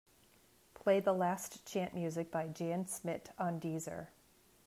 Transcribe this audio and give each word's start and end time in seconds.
Play 0.73 0.99
the 0.99 1.13
last 1.13 1.63
chant 1.63 1.93
music 1.93 2.31
by 2.31 2.47
Jan 2.47 2.87
Smit 2.87 3.29
on 3.37 3.59
Deezer. 3.61 4.07